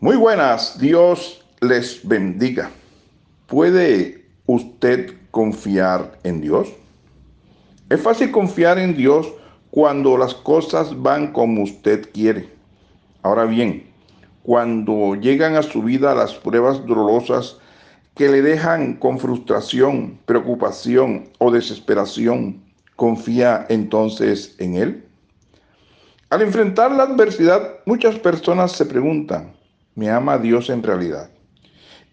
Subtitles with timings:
[0.00, 2.70] Muy buenas, Dios les bendiga.
[3.48, 6.68] ¿Puede usted confiar en Dios?
[7.90, 9.26] Es fácil confiar en Dios
[9.72, 12.48] cuando las cosas van como usted quiere.
[13.24, 13.90] Ahora bien,
[14.44, 17.56] cuando llegan a su vida las pruebas dolorosas
[18.14, 22.62] que le dejan con frustración, preocupación o desesperación,
[22.94, 25.04] ¿confía entonces en Él?
[26.30, 29.57] Al enfrentar la adversidad, muchas personas se preguntan,
[29.98, 31.28] ¿me ama Dios en realidad?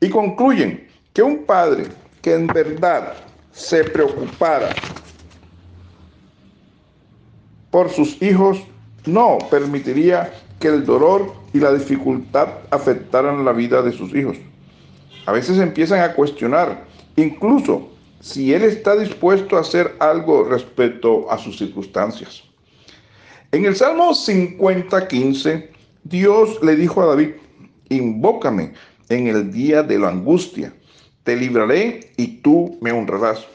[0.00, 1.84] Y concluyen que un padre
[2.22, 3.12] que en verdad
[3.52, 4.70] se preocupara
[7.70, 8.58] por sus hijos
[9.04, 14.38] no permitiría que el dolor y la dificultad afectaran la vida de sus hijos.
[15.26, 21.36] A veces empiezan a cuestionar, incluso si él está dispuesto a hacer algo respecto a
[21.36, 22.44] sus circunstancias.
[23.52, 25.70] En el Salmo 50, 15,
[26.04, 27.32] Dios le dijo a David,
[27.88, 28.72] invócame
[29.08, 30.72] en el día de la angustia,
[31.22, 33.46] te libraré y tú me honrarás.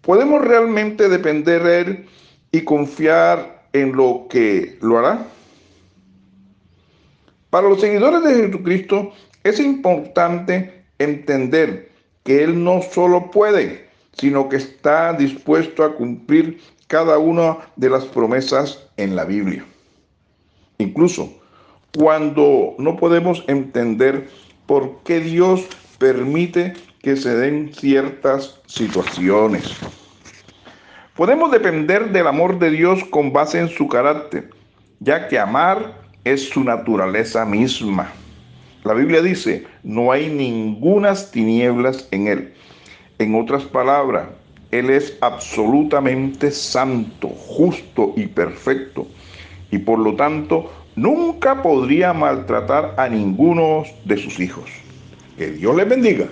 [0.00, 2.06] ¿Podemos realmente depender de Él
[2.50, 5.26] y confiar en lo que lo hará?
[7.50, 9.12] Para los seguidores de Jesucristo
[9.44, 11.90] es importante entender
[12.24, 18.04] que Él no solo puede, sino que está dispuesto a cumplir cada una de las
[18.04, 19.64] promesas en la Biblia.
[20.78, 21.41] Incluso
[21.96, 24.28] cuando no podemos entender
[24.66, 25.66] por qué Dios
[25.98, 29.76] permite que se den ciertas situaciones.
[31.16, 34.50] Podemos depender del amor de Dios con base en su carácter,
[35.00, 38.10] ya que amar es su naturaleza misma.
[38.84, 42.54] La Biblia dice, no hay ningunas tinieblas en él.
[43.18, 44.28] En otras palabras,
[44.70, 49.06] él es absolutamente santo, justo y perfecto.
[49.70, 54.70] Y por lo tanto, nunca podría maltratar a ninguno de sus hijos.
[55.36, 56.26] Que Dios les bendiga.